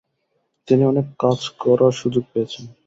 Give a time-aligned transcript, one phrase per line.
[0.67, 2.63] তিনি অনেক কাজ করার সুযোগ পেয়েছেন।